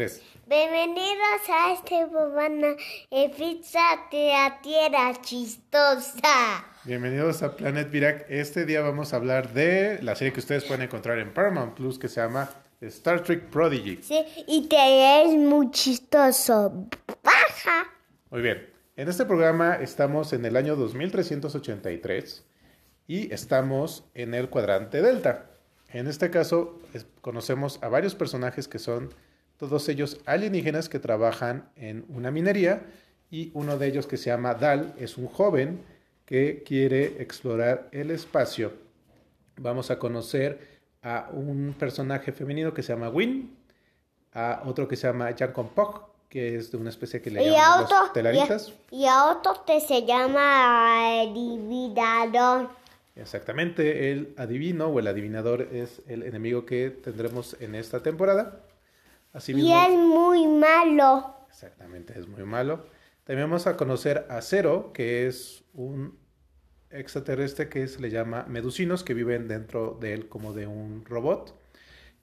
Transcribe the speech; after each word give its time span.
Bienvenidos 0.00 1.42
a 1.50 1.74
este 1.74 2.06
programa 2.06 2.68
de 3.10 3.28
Pizza 3.36 3.80
Tierra 4.10 5.12
Chistosa. 5.20 6.64
Bienvenidos 6.84 7.42
a 7.42 7.54
Planet 7.54 7.90
Virac. 7.90 8.24
Este 8.30 8.64
día 8.64 8.80
vamos 8.80 9.12
a 9.12 9.16
hablar 9.16 9.52
de 9.52 9.98
la 10.00 10.16
serie 10.16 10.32
que 10.32 10.40
ustedes 10.40 10.64
pueden 10.64 10.84
encontrar 10.84 11.18
en 11.18 11.34
Paramount 11.34 11.74
Plus 11.74 11.98
que 11.98 12.08
se 12.08 12.22
llama 12.22 12.48
Star 12.80 13.22
Trek 13.22 13.50
Prodigy. 13.50 13.98
Sí, 14.02 14.24
y 14.46 14.68
te 14.68 15.22
es 15.22 15.36
muy 15.36 15.70
chistoso. 15.70 16.88
Baja. 17.22 17.92
Muy 18.30 18.40
bien. 18.40 18.70
En 18.96 19.06
este 19.06 19.26
programa 19.26 19.74
estamos 19.74 20.32
en 20.32 20.46
el 20.46 20.56
año 20.56 20.76
2383 20.76 22.46
y 23.06 23.34
estamos 23.34 24.04
en 24.14 24.32
el 24.32 24.48
cuadrante 24.48 25.02
Delta. 25.02 25.50
En 25.88 26.06
este 26.06 26.30
caso 26.30 26.80
conocemos 27.20 27.78
a 27.82 27.88
varios 27.88 28.14
personajes 28.14 28.66
que 28.66 28.78
son 28.78 29.12
todos 29.60 29.90
ellos 29.90 30.18
alienígenas 30.24 30.88
que 30.88 30.98
trabajan 30.98 31.68
en 31.76 32.06
una 32.08 32.30
minería 32.30 32.86
y 33.30 33.50
uno 33.52 33.76
de 33.76 33.88
ellos 33.88 34.06
que 34.06 34.16
se 34.16 34.30
llama 34.30 34.54
Dal 34.54 34.94
es 34.98 35.18
un 35.18 35.26
joven 35.26 35.84
que 36.24 36.62
quiere 36.66 37.20
explorar 37.20 37.86
el 37.92 38.10
espacio. 38.10 38.72
Vamos 39.58 39.90
a 39.90 39.98
conocer 39.98 40.80
a 41.02 41.28
un 41.34 41.74
personaje 41.78 42.32
femenino 42.32 42.72
que 42.72 42.82
se 42.82 42.94
llama 42.94 43.10
Win, 43.10 43.54
a 44.32 44.62
otro 44.64 44.88
que 44.88 44.96
se 44.96 45.06
llama 45.06 45.30
Jankon 45.38 45.68
Pog, 45.68 46.08
que 46.30 46.56
es 46.56 46.72
de 46.72 46.78
una 46.78 46.88
especie 46.88 47.20
que 47.20 47.30
le 47.30 47.50
llaman 47.50 47.84
otro, 47.84 48.00
los 48.00 48.12
telaritas. 48.14 48.72
y 48.90 48.96
a, 48.96 48.98
y 48.98 49.06
a 49.08 49.24
otro 49.26 49.62
que 49.66 49.80
se 49.82 50.06
llama 50.06 51.22
el 51.22 51.34
dividador. 51.34 52.70
Exactamente, 53.14 54.10
el 54.10 54.32
adivino 54.38 54.86
o 54.86 54.98
el 55.00 55.06
adivinador 55.06 55.68
es 55.70 56.00
el 56.08 56.22
enemigo 56.22 56.64
que 56.64 56.88
tendremos 56.88 57.58
en 57.60 57.74
esta 57.74 58.02
temporada. 58.02 58.62
Así 59.32 59.52
Y 59.52 59.72
es 59.72 59.90
muy 59.90 60.46
malo. 60.46 61.36
exactamente, 61.48 62.18
es 62.18 62.26
muy 62.26 62.44
malo. 62.44 62.86
También 63.24 63.48
vamos 63.48 63.66
a 63.66 63.76
conocer 63.76 64.26
a 64.28 64.40
Cero, 64.42 64.90
que 64.92 65.26
es 65.26 65.62
un 65.72 66.18
extraterrestre 66.90 67.68
que 67.68 67.86
se 67.86 68.00
le 68.00 68.10
llama 68.10 68.44
medusinos, 68.48 69.04
que 69.04 69.14
viven 69.14 69.46
dentro 69.46 69.96
de 70.00 70.14
él 70.14 70.28
como 70.28 70.52
de 70.52 70.66
un 70.66 71.04
robot. 71.04 71.54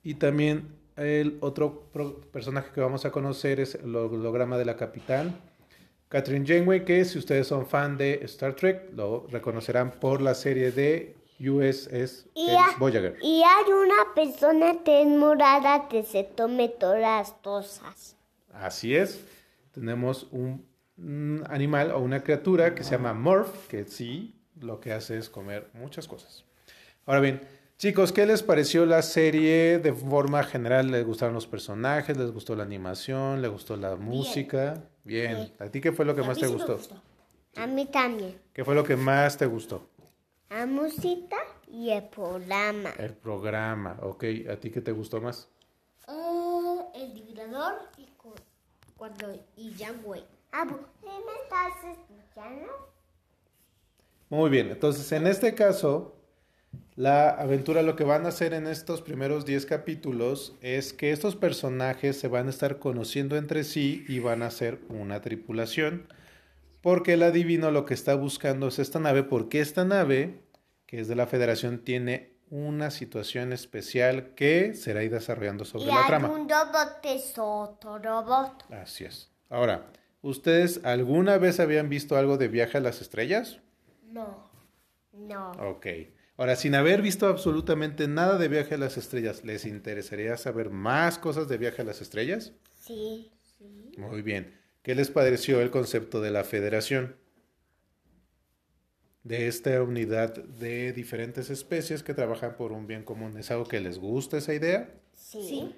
Y 0.03 0.16
también 0.16 0.75
el 0.97 1.38
otro 1.41 1.89
personaje 2.31 2.72
que 2.73 2.81
vamos 2.81 3.05
a 3.05 3.11
conocer 3.11 3.59
es 3.59 3.75
el 3.75 3.95
holograma 3.95 4.58
de 4.58 4.66
la 4.66 4.75
capitán, 4.75 5.39
Catherine 6.09 6.45
Janeway, 6.47 6.86
que 6.86 7.03
si 7.03 7.17
ustedes 7.19 7.47
son 7.47 7.67
fan 7.67 7.97
de 7.97 8.21
Star 8.23 8.55
Trek, 8.55 8.92
lo 8.94 9.27
reconocerán 9.27 9.92
por 9.92 10.21
la 10.21 10.33
serie 10.36 10.71
de 10.71 11.16
USS 11.39 12.25
Y, 12.33 12.49
ha- 12.52 12.77
Voyager. 12.80 13.17
y 13.21 13.43
hay 13.43 13.71
una 13.71 14.13
persona 14.16 14.83
que 14.83 15.02
es 15.02 15.07
morada 15.07 15.88
que 15.88 16.03
se 16.03 16.23
tome 16.23 16.69
todas 16.69 16.99
las 17.02 17.31
cosas. 17.43 18.16
Así 18.53 18.95
es. 18.95 19.23
Tenemos 19.71 20.27
un, 20.31 20.65
un 20.97 21.43
animal 21.49 21.91
o 21.91 21.99
una 21.99 22.23
criatura 22.23 22.73
que 22.73 22.83
se 22.83 22.91
llama 22.91 23.13
Morph, 23.13 23.67
que 23.67 23.85
sí, 23.85 24.33
lo 24.59 24.80
que 24.80 24.93
hace 24.93 25.17
es 25.17 25.30
comer 25.30 25.69
muchas 25.73 26.08
cosas. 26.08 26.43
Ahora 27.05 27.19
bien, 27.21 27.41
chicos, 27.77 28.11
¿qué 28.11 28.25
les 28.25 28.41
pareció 28.41 28.85
la 28.88 29.03
serie 29.03 29.77
de 29.77 29.93
forma 29.93 30.41
general? 30.43 30.89
¿Les 30.89 31.05
gustaron 31.05 31.35
los 31.35 31.45
personajes? 31.45 32.17
¿Les 32.17 32.31
gustó 32.31 32.55
la 32.55 32.63
animación? 32.63 33.41
¿Les 33.43 33.52
gustó 33.52 33.77
la 33.77 33.95
música? 33.95 34.83
Bien. 35.03 35.53
¿A 35.59 35.67
ti 35.67 35.80
qué 35.80 35.91
fue 35.91 36.03
lo 36.05 36.15
que 36.15 36.23
más 36.23 36.39
te 36.39 36.47
gustó? 36.47 36.80
A 37.55 37.67
mí 37.67 37.85
también. 37.85 38.35
¿Qué 38.53 38.65
fue 38.65 38.73
lo 38.73 38.83
que 38.83 38.95
más 38.95 39.38
te 39.38 39.45
gustó? 39.45 39.88
La 40.50 40.66
música 40.66 41.36
y 41.67 41.90
el 41.92 42.03
programa. 42.09 42.92
El 42.98 43.14
programa, 43.14 43.98
ok. 44.02 44.23
¿A 44.50 44.56
ti 44.58 44.72
qué 44.72 44.81
te 44.81 44.92
gustó 44.92 45.20
más? 45.22 45.50
Ah, 46.08 46.86
el 46.95 47.14
dividador 47.14 47.73
y 47.98 48.06
cu- 48.17 48.34
cuando 48.95 49.34
y 49.58 49.73
Janway. 49.78 50.23
Abu, 50.52 50.77
¿sí 51.02 51.05
me 51.08 51.44
estás 51.44 51.98
escuchando? 51.98 52.71
Muy 54.30 54.49
bien, 54.49 54.70
entonces 54.70 55.11
en 55.11 55.27
este 55.27 55.54
caso, 55.54 56.16
la 56.95 57.30
aventura 57.30 57.82
lo 57.82 57.95
que 57.95 58.04
van 58.05 58.26
a 58.26 58.30
hacer 58.30 58.54
en 58.54 58.67
estos 58.67 59.02
primeros 59.02 59.45
10 59.45 59.66
capítulos 59.66 60.55
es 60.61 60.94
que 60.94 61.11
estos 61.11 61.36
personajes 61.36 62.17
se 62.20 62.27
van 62.30 62.48
a 62.48 62.50
estar 62.50 62.80
conociendo 62.80 63.36
entre 63.36 63.64
sí 63.66 64.05
y 64.08 64.20
van 64.20 64.44
a 64.44 64.52
ser 64.52 64.80
una 64.89 65.21
tripulación, 65.21 66.08
porque 66.82 67.14
el 67.14 67.23
adivino 67.23 67.71
lo 67.71 67.86
que 67.86 67.94
está 67.94 68.16
buscando 68.16 68.67
es 68.70 68.80
esta 68.80 69.00
nave, 69.00 69.23
porque 69.23 69.60
esta 69.61 69.83
nave, 69.86 70.42
que 70.87 70.99
es 70.99 71.08
de 71.08 71.15
la 71.15 71.27
Federación, 71.27 71.80
tiene 71.83 72.33
una 72.49 72.89
situación 72.92 73.53
especial 73.53 74.33
que 74.33 74.73
será 74.73 75.03
ir 75.03 75.11
desarrollando 75.11 75.65
sobre 75.65 75.86
Y 75.86 75.87
la 75.93 76.08
trama. 76.08 76.30
un 76.30 76.49
robot 76.49 76.99
es 77.03 77.33
otro 77.37 77.99
robot. 77.99 78.64
Así 78.71 79.03
es. 79.03 79.30
Ahora, 79.49 79.92
¿ustedes 80.21 80.81
alguna 80.83 81.37
vez 81.37 81.59
habían 81.59 81.89
visto 81.89 82.15
algo 82.17 82.37
de 82.37 82.47
viaje 82.47 82.77
a 82.77 82.81
las 82.81 83.02
estrellas? 83.02 83.59
No. 84.03 84.49
No. 85.11 85.52
Ok. 85.59 85.87
Ahora, 86.37 86.55
sin 86.55 86.76
haber 86.76 87.02
visto 87.02 87.27
absolutamente 87.27 88.08
nada 88.08 88.37
de 88.37 88.47
viaje 88.47 88.76
a 88.76 88.77
las 88.77 88.95
estrellas, 88.97 89.43
¿les 89.43 89.65
interesaría 89.65 90.37
saber 90.37 90.70
más 90.70 91.17
cosas 91.17 91.47
de 91.49 91.58
viaje 91.58 91.81
a 91.81 91.86
las 91.86 92.02
estrellas? 92.02 92.53
Sí. 92.80 93.31
Muy 93.97 94.21
bien. 94.21 94.58
¿Qué 94.83 94.95
les 94.95 95.09
pareció 95.09 95.59
el 95.59 95.71
concepto 95.71 96.21
de 96.21 96.31
la 96.31 96.43
federación? 96.43 97.17
De 99.27 99.49
esta 99.49 99.83
unidad 99.83 100.36
de 100.36 100.93
diferentes 100.93 101.49
especies 101.49 102.02
que 102.02 102.14
trabajan 102.14 102.55
por 102.55 102.71
un 102.71 102.88
bien 102.88 103.04
común. 103.04 103.38
¿Es 103.38 103.52
algo 103.52 103.65
que 103.65 103.82
les 103.82 103.99
gusta 103.99 104.38
esa 104.38 104.54
idea? 104.54 104.89
Sí. 105.15 105.76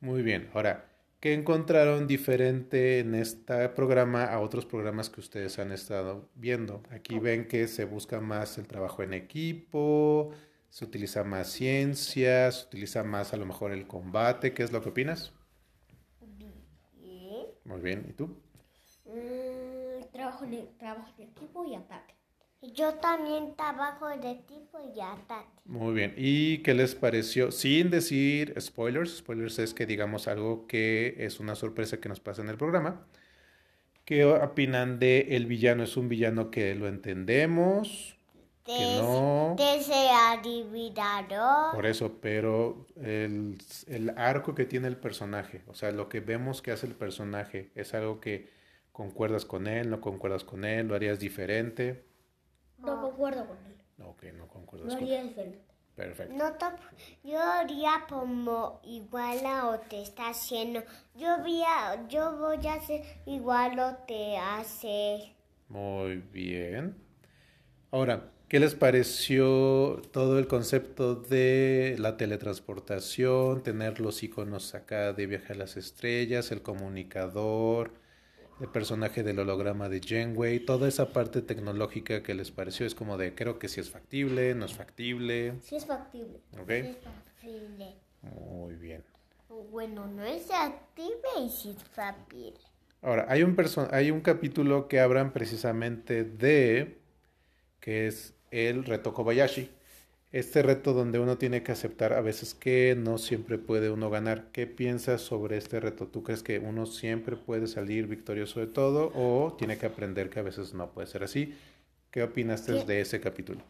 Muy 0.00 0.20
bien. 0.20 0.50
Ahora, 0.52 0.84
¿qué 1.18 1.32
encontraron 1.32 2.06
diferente 2.06 2.98
en 2.98 3.14
este 3.14 3.70
programa 3.70 4.26
a 4.26 4.38
otros 4.38 4.66
programas 4.66 5.08
que 5.08 5.20
ustedes 5.20 5.58
han 5.58 5.72
estado 5.72 6.28
viendo? 6.34 6.82
Aquí 6.90 7.18
ven 7.18 7.48
que 7.48 7.68
se 7.68 7.86
busca 7.86 8.20
más 8.20 8.58
el 8.58 8.66
trabajo 8.66 9.02
en 9.02 9.14
equipo, 9.14 10.32
se 10.68 10.84
utiliza 10.84 11.24
más 11.24 11.48
ciencia, 11.48 12.52
se 12.52 12.66
utiliza 12.66 13.02
más 13.02 13.32
a 13.32 13.38
lo 13.38 13.46
mejor 13.46 13.72
el 13.72 13.86
combate. 13.86 14.52
¿Qué 14.52 14.62
es 14.62 14.72
lo 14.72 14.82
que 14.82 14.90
opinas? 14.90 15.32
Bien. 17.00 17.46
Muy 17.64 17.80
bien. 17.80 18.04
¿Y 18.10 18.12
tú? 18.12 18.26
Mm, 19.06 20.04
trabajo, 20.12 20.44
en, 20.44 20.68
trabajo 20.76 21.14
en 21.16 21.28
equipo 21.30 21.64
y 21.64 21.76
ataque. 21.76 22.14
Yo 22.72 22.94
también 22.94 23.54
trabajo 23.56 24.08
de 24.08 24.36
tipo 24.46 24.78
y 24.94 25.00
ataque. 25.00 25.48
Muy 25.64 25.94
bien. 25.94 26.14
¿Y 26.16 26.58
qué 26.58 26.74
les 26.74 26.94
pareció? 26.94 27.50
Sin 27.50 27.90
decir 27.90 28.54
spoilers, 28.60 29.18
spoilers 29.18 29.58
es 29.58 29.74
que 29.74 29.86
digamos 29.86 30.28
algo 30.28 30.66
que 30.66 31.16
es 31.18 31.40
una 31.40 31.54
sorpresa 31.54 32.00
que 32.00 32.08
nos 32.08 32.20
pasa 32.20 32.42
en 32.42 32.48
el 32.48 32.56
programa. 32.56 33.06
¿Qué 34.04 34.24
opinan 34.24 34.98
de 34.98 35.28
el 35.30 35.46
villano? 35.46 35.82
¿Es 35.82 35.96
un 35.96 36.08
villano 36.08 36.50
que 36.50 36.74
lo 36.74 36.88
entendemos? 36.88 38.16
Que 38.64 38.98
no. 38.98 39.56
Desde 39.58 40.10
adivinador. 40.10 41.74
Por 41.74 41.86
eso, 41.86 42.18
pero 42.20 42.86
el, 42.96 43.58
el 43.88 44.10
arco 44.16 44.54
que 44.54 44.64
tiene 44.64 44.88
el 44.88 44.96
personaje, 44.96 45.62
o 45.66 45.74
sea, 45.74 45.90
lo 45.90 46.08
que 46.08 46.20
vemos 46.20 46.62
que 46.62 46.70
hace 46.70 46.86
el 46.86 46.94
personaje, 46.94 47.70
¿es 47.74 47.94
algo 47.94 48.20
que 48.20 48.50
concuerdas 48.92 49.44
con 49.44 49.66
él, 49.66 49.90
no 49.90 50.00
concuerdas 50.00 50.44
con 50.44 50.64
él, 50.64 50.88
lo 50.88 50.94
harías 50.94 51.18
diferente? 51.18 52.04
No 52.84 53.00
concuerdo 53.00 53.46
con 53.46 53.56
él. 53.66 53.76
Ok, 54.06 54.22
no 54.36 54.48
concuerdas 54.48 54.88
Lo 54.92 54.94
con 54.98 55.04
haría 55.04 55.22
diferente. 55.22 55.60
Perfecto. 55.94 56.34
No 56.34 56.52
to- 56.54 56.72
yo 57.22 57.38
haría 57.40 58.04
como 58.08 58.80
igual 58.82 59.46
a 59.46 59.70
lo 59.72 59.80
que 59.88 60.02
está 60.02 60.28
haciendo. 60.30 60.82
Yo 61.14 61.38
voy 61.38 61.62
a, 61.62 62.06
yo 62.08 62.36
voy 62.36 62.66
a 62.66 62.74
hacer 62.74 63.02
igual 63.26 63.76
lo 63.76 64.04
que 64.06 64.36
hace. 64.36 65.34
Muy 65.68 66.16
bien. 66.16 66.96
Ahora, 67.92 68.32
¿qué 68.48 68.58
les 68.58 68.74
pareció 68.74 70.02
todo 70.12 70.40
el 70.40 70.48
concepto 70.48 71.14
de 71.14 71.94
la 72.00 72.16
teletransportación, 72.16 73.62
tener 73.62 74.00
los 74.00 74.22
iconos 74.24 74.74
acá 74.74 75.12
de 75.12 75.26
viaje 75.26 75.52
a 75.52 75.56
las 75.56 75.76
estrellas, 75.76 76.50
el 76.50 76.62
comunicador, 76.62 77.92
el 78.64 78.70
personaje 78.70 79.22
del 79.22 79.38
holograma 79.38 79.88
de 79.88 80.00
Janeway, 80.00 80.60
toda 80.60 80.88
esa 80.88 81.12
parte 81.12 81.42
tecnológica 81.42 82.22
que 82.22 82.34
les 82.34 82.50
pareció? 82.50 82.86
Es 82.86 82.94
como 82.94 83.16
de, 83.16 83.34
creo 83.34 83.58
que 83.58 83.68
sí 83.68 83.80
es 83.80 83.90
factible, 83.90 84.54
no 84.54 84.64
es 84.64 84.74
factible. 84.74 85.54
Sí 85.62 85.76
es 85.76 85.86
factible. 85.86 86.40
¿Ok? 86.60 86.70
Es 86.70 86.96
factible. 86.98 87.94
Muy 88.22 88.74
bien. 88.74 89.04
Bueno, 89.70 90.06
no 90.06 90.24
es 90.24 90.46
factible 90.46 91.28
y 91.44 91.50
sí 91.50 91.76
es 91.76 91.84
factible. 91.84 92.58
Ahora, 93.02 93.26
hay 93.28 93.42
un, 93.42 93.56
hay 93.90 94.10
un 94.10 94.20
capítulo 94.22 94.88
que 94.88 94.98
hablan 94.98 95.32
precisamente 95.32 96.24
de, 96.24 96.98
que 97.80 98.06
es 98.06 98.34
el 98.50 98.84
reto 98.84 99.12
Kobayashi. 99.12 99.70
Este 100.34 100.64
reto 100.64 100.94
donde 100.94 101.20
uno 101.20 101.38
tiene 101.38 101.62
que 101.62 101.70
aceptar 101.70 102.12
a 102.12 102.20
veces 102.20 102.54
que 102.54 102.96
no 102.98 103.18
siempre 103.18 103.56
puede 103.56 103.88
uno 103.88 104.10
ganar. 104.10 104.50
¿Qué 104.50 104.66
piensas 104.66 105.20
sobre 105.20 105.56
este 105.56 105.78
reto? 105.78 106.08
¿Tú 106.08 106.24
crees 106.24 106.42
que 106.42 106.58
uno 106.58 106.86
siempre 106.86 107.36
puede 107.36 107.68
salir 107.68 108.08
victorioso 108.08 108.58
de 108.58 108.66
todo 108.66 109.12
o 109.14 109.54
tiene 109.56 109.78
que 109.78 109.86
aprender 109.86 110.30
que 110.30 110.40
a 110.40 110.42
veces 110.42 110.74
no 110.74 110.90
puede 110.90 111.06
ser 111.06 111.22
así? 111.22 111.54
¿Qué 112.10 112.24
opinaste 112.24 112.72
¿Qué? 112.72 112.84
de 112.84 113.00
ese 113.00 113.20
capítulo? 113.20 113.60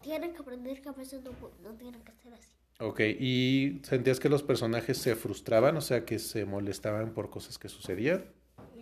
Tienen 0.00 0.32
que 0.32 0.38
aprender 0.38 0.80
que 0.80 0.88
a 0.88 0.92
veces 0.92 1.22
no, 1.22 1.32
no 1.62 1.74
tienen 1.74 2.00
que 2.00 2.12
ser 2.12 2.32
así. 2.32 2.48
Ok, 2.80 3.00
¿y 3.00 3.82
sentías 3.82 4.18
que 4.18 4.30
los 4.30 4.42
personajes 4.42 4.96
se 4.96 5.16
frustraban, 5.16 5.76
o 5.76 5.82
sea, 5.82 6.06
que 6.06 6.18
se 6.18 6.46
molestaban 6.46 7.12
por 7.12 7.28
cosas 7.28 7.58
que 7.58 7.68
sucedían? 7.68 8.24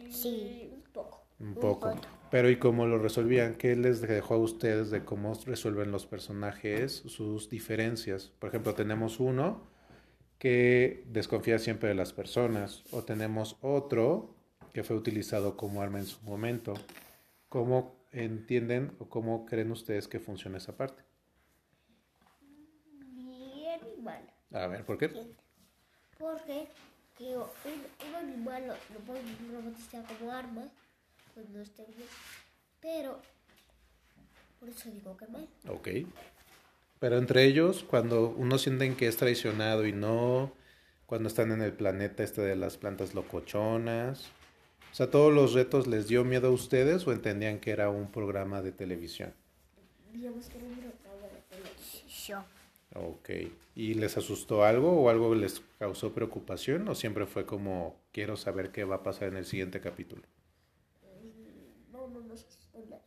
Sí. 0.08 0.70
Un 0.72 0.82
poco. 0.92 1.26
Un 1.40 1.54
poco. 1.54 2.00
Pero 2.34 2.50
¿y 2.50 2.56
cómo 2.56 2.84
lo 2.88 2.98
resolvían? 2.98 3.54
¿Qué 3.54 3.76
les 3.76 4.00
dejó 4.00 4.34
a 4.34 4.38
ustedes 4.38 4.90
de 4.90 5.04
cómo 5.04 5.34
resuelven 5.46 5.92
los 5.92 6.04
personajes 6.04 7.04
sus 7.06 7.48
diferencias? 7.48 8.32
Por 8.40 8.48
ejemplo, 8.48 8.75
tenemos 8.75 9.20
uno 9.20 9.62
que 10.40 11.04
desconfía 11.06 11.60
siempre 11.60 11.90
de 11.90 11.94
las 11.94 12.12
personas 12.12 12.82
o 12.90 13.04
tenemos 13.04 13.56
otro 13.60 14.34
que 14.72 14.82
fue 14.82 14.96
utilizado 14.96 15.56
como 15.56 15.81
arma 15.81 16.00
en 16.00 16.06
su 16.06 16.20
momento. 16.22 16.75
¿Cómo 17.48 17.94
entienden 18.10 18.96
o 18.98 19.08
cómo 19.08 19.46
creen 19.46 19.70
ustedes 19.70 20.08
que 20.08 20.19
funciona 20.19 20.58
esa 20.58 20.76
parte? 20.76 21.04
Bien 23.12 23.81
y 23.96 24.02
mal. 24.02 24.28
A 24.50 24.66
ver, 24.66 24.84
¿por 24.84 24.98
qué? 24.98 25.12
Porque 26.19 26.66
que 27.16 27.36
un, 27.36 27.44
un 27.44 28.14
animal 28.16 28.66
lo, 28.66 28.75
lo 28.92 29.04
puede 29.06 29.20
utilizar 29.20 30.04
como 30.19 30.32
arma 30.32 30.69
cuando 31.34 31.60
esté 31.60 31.84
bien. 31.84 32.08
Pero, 32.81 33.20
por 34.60 34.69
eso 34.69 34.90
digo 34.90 35.16
que 35.16 35.26
mal. 35.26 35.48
Ok. 35.69 35.88
Pero 37.00 37.19
entre 37.19 37.44
ellos, 37.44 37.84
cuando 37.84 38.28
uno 38.28 38.56
sienten 38.56 38.96
que 38.96 39.08
es 39.08 39.16
traicionado 39.16 39.86
y 39.86 39.92
no, 39.92 40.52
cuando 41.06 41.28
están 41.28 41.52
en 41.52 41.60
el 41.60 41.72
planeta 41.72 42.22
este 42.22 42.40
de 42.40 42.56
las 42.56 42.78
plantas 42.78 43.14
locochonas, 43.14 44.31
o 44.90 44.94
sea, 44.94 45.10
todos 45.10 45.32
los 45.32 45.54
retos 45.54 45.86
les 45.88 46.06
dio 46.06 46.25
miedo 46.25 46.48
a 46.48 46.50
ustedes 46.52 47.06
o 47.06 47.12
entendían 47.12 47.58
que 47.58 47.72
era 47.72 47.90
un 47.90 48.10
programa 48.10 48.62
de 48.62 48.72
televisión. 48.72 49.34
Digamos 50.12 50.48
que 50.48 50.58
era 50.58 50.66
un 50.66 50.76
programa 50.76 51.26
de 51.26 51.42
televisión. 51.50 52.44
Ok. 52.94 53.31
¿Y 53.75 53.94
les 53.94 54.16
asustó 54.16 54.64
algo 54.64 54.92
o 54.92 55.10
algo 55.10 55.34
les 55.34 55.62
causó 55.81 56.14
preocupación 56.14 56.88
o 56.88 56.94
siempre 56.94 57.26
fue 57.26 57.44
como 57.44 57.96
quiero 58.12 58.36
saber 58.36 58.70
qué 58.70 58.84
va 58.84 58.96
a 58.96 59.02
pasar 59.02 59.28
en 59.28 59.36
el 59.36 59.46
siguiente 59.46 59.81
capítulo? 59.81 60.22
Asustó 62.04 62.78
nada. 62.90 63.02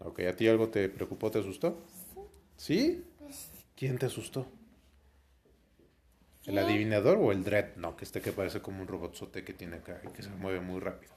Ok, 0.00 0.20
¿a 0.20 0.36
ti 0.36 0.46
algo 0.48 0.68
te 0.68 0.88
preocupó, 0.88 1.30
te 1.30 1.38
asustó? 1.38 1.78
¿Sí? 2.56 3.02
¿Quién 3.74 3.98
te 3.98 4.06
asustó? 4.06 4.46
¿El 6.46 6.54
Sí. 6.54 6.58
adivinador 6.58 7.18
o 7.18 7.32
el 7.32 7.42
Dread? 7.44 7.76
No, 7.76 7.96
que 7.96 8.04
este 8.04 8.20
que 8.20 8.32
parece 8.32 8.60
como 8.60 8.82
un 8.82 8.88
robotzote 8.88 9.42
que 9.44 9.52
tiene 9.52 9.76
acá 9.76 10.00
y 10.04 10.08
que 10.08 10.22
se 10.22 10.30
mueve 10.30 10.60
muy 10.60 10.80
rápido. 10.80 11.12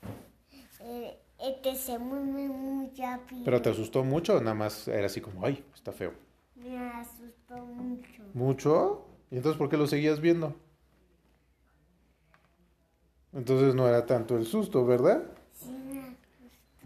Eh, 0.81 1.17
este 1.39 1.75
se 1.75 1.99
mueve 1.99 2.47
muy 2.47 2.89
rápido. 2.97 3.43
¿Pero 3.43 3.61
te 3.61 3.69
asustó 3.69 4.03
mucho 4.03 4.37
o 4.37 4.39
nada 4.39 4.55
más 4.55 4.87
era 4.87 5.05
así 5.07 5.21
como, 5.21 5.45
ay, 5.45 5.63
está 5.73 5.91
feo? 5.91 6.13
Me 6.55 6.77
asustó 6.77 7.57
mucho. 7.65 8.23
¿Mucho? 8.33 9.05
¿Y 9.31 9.37
entonces 9.37 9.57
por 9.57 9.69
qué 9.69 9.77
lo 9.77 9.87
seguías 9.87 10.19
viendo? 10.19 10.55
Entonces 13.33 13.73
no 13.75 13.87
era 13.87 14.05
tanto 14.05 14.37
el 14.37 14.45
susto, 14.45 14.85
¿verdad? 14.85 15.23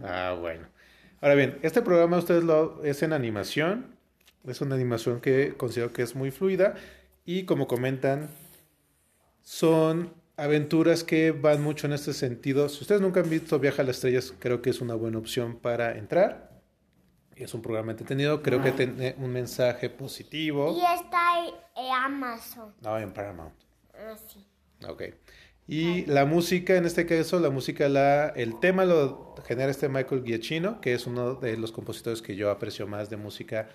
Sí, 0.04 0.10
Ah, 0.10 0.36
bueno. 0.40 0.68
Ahora 1.22 1.36
bien, 1.36 1.58
este 1.62 1.82
programa 1.82 2.18
ustedes 2.18 2.44
lo 2.44 2.84
es 2.84 3.02
en 3.04 3.14
animación. 3.14 3.96
Es 4.46 4.60
una 4.60 4.76
animación 4.76 5.22
que 5.22 5.54
considero 5.56 5.94
que 5.94 6.02
es 6.02 6.16
muy 6.16 6.32
fluida 6.32 6.76
y 7.26 7.46
como 7.46 7.68
comentan, 7.68 8.30
son 9.42 10.14
aventuras 10.36 11.04
que 11.06 11.32
van 11.32 11.64
mucho 11.64 11.88
en 11.88 11.94
este 11.94 12.14
sentido. 12.14 12.68
Si 12.68 12.82
ustedes 12.82 13.00
nunca 13.00 13.22
han 13.22 13.30
visto 13.30 13.58
Viaja 13.60 13.82
a 13.84 13.86
las 13.86 13.98
Estrellas, 13.98 14.34
creo 14.40 14.62
que 14.62 14.70
es 14.70 14.82
una 14.82 14.96
buena 14.96 15.18
opción 15.18 15.56
para 15.58 15.98
entrar. 15.98 16.52
Es 17.36 17.54
un 17.54 17.62
programa 17.62 17.92
entretenido, 17.92 18.44
creo 18.44 18.62
que 18.62 18.74
tiene 18.74 19.16
un 19.18 19.32
mensaje 19.32 19.90
positivo. 19.90 20.76
Y 20.78 20.82
está 21.00 21.40
en 21.76 21.94
Amazon. 21.94 22.74
No, 22.82 23.00
en 23.00 23.12
Paramount. 23.12 23.56
Así. 24.12 24.46
Ok. 24.88 25.04
Y 25.68 26.06
la 26.08 26.26
música, 26.26 26.76
en 26.76 26.86
este 26.86 27.06
caso, 27.06 27.40
la 27.40 27.50
música, 27.50 27.88
la, 27.88 28.28
el 28.30 28.60
tema 28.60 28.84
lo 28.84 29.36
genera 29.46 29.72
este 29.72 29.88
Michael 29.88 30.24
Giacchino, 30.26 30.82
que 30.82 30.94
es 30.94 31.08
uno 31.08 31.36
de 31.36 31.58
los 31.58 31.72
compositores 31.72 32.22
que 32.22 32.36
yo 32.36 32.52
aprecio 32.52 32.86
más 32.86 33.10
de 33.10 33.18
música, 33.18 33.70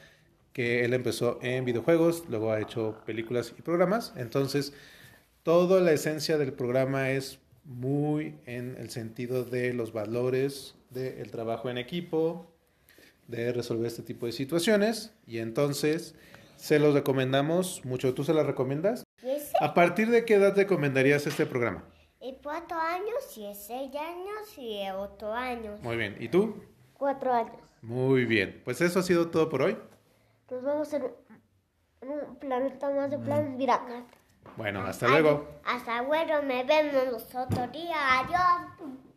que 0.52 0.84
él 0.84 0.92
empezó 0.92 1.38
en 1.40 1.64
videojuegos, 1.64 2.24
luego 2.28 2.52
ha 2.52 2.60
hecho 2.60 3.00
películas 3.06 3.54
y 3.58 3.62
programas. 3.62 4.12
Entonces, 4.16 4.74
toda 5.42 5.80
la 5.80 5.92
esencia 5.92 6.36
del 6.36 6.52
programa 6.52 7.10
es 7.10 7.38
muy 7.64 8.34
en 8.44 8.76
el 8.78 8.90
sentido 8.90 9.44
de 9.44 9.72
los 9.72 9.92
valores 9.92 10.74
del 10.90 11.30
trabajo 11.30 11.70
en 11.70 11.78
equipo, 11.78 12.50
de 13.28 13.52
resolver 13.52 13.86
este 13.86 14.02
tipo 14.02 14.26
de 14.26 14.32
situaciones. 14.32 15.12
Y 15.26 15.38
entonces, 15.38 16.14
se 16.56 16.78
los 16.78 16.92
recomendamos 16.92 17.82
mucho. 17.84 18.12
¿Tú 18.12 18.24
se 18.24 18.34
las 18.34 18.46
recomiendas? 18.46 19.07
Y 19.60 19.64
¿A 19.64 19.74
partir 19.74 20.10
de 20.10 20.24
qué 20.24 20.34
edad 20.34 20.56
recomendarías 20.56 21.26
este 21.26 21.46
programa? 21.46 21.84
es 22.20 22.34
cuatro 22.42 22.76
años 22.76 23.36
y 23.36 23.54
seis 23.54 23.94
años 23.94 24.58
y 24.58 24.82
ocho 24.90 25.32
años. 25.32 25.80
Muy 25.82 25.96
bien. 25.96 26.16
¿Y 26.18 26.28
tú? 26.28 26.62
Cuatro 26.94 27.32
años. 27.32 27.60
Muy 27.82 28.24
bien. 28.24 28.60
Pues 28.64 28.80
eso 28.80 28.98
ha 28.98 29.02
sido 29.02 29.30
todo 29.30 29.48
por 29.48 29.62
hoy. 29.62 29.78
Nos 30.50 30.62
vemos 30.62 30.92
en 30.92 31.04
un, 32.02 32.36
planeta 32.36 32.90
más 32.90 33.10
de 33.10 33.18
planes. 33.18 33.56
Mira. 33.56 33.80
Bueno, 34.56 34.80
hasta 34.82 35.08
luego. 35.08 35.46
Hasta 35.64 36.02
luego, 36.02 36.42
me 36.42 36.64
vemos 36.64 37.34
otro 37.34 37.68
día. 37.68 38.20
Adiós. 38.20 38.96